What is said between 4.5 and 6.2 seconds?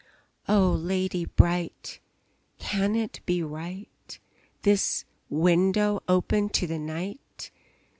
This window